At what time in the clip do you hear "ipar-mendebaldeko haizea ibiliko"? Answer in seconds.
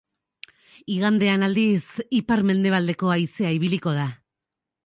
2.21-3.99